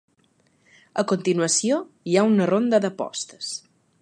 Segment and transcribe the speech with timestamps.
[1.01, 1.79] A continuació,
[2.13, 3.57] hi ha una ronda d'apostes.